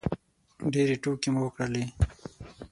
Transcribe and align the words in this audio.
ډېرې 0.73 0.95
ټوکې 1.03 1.29
مو 1.33 1.41
وکړلې 1.43 1.83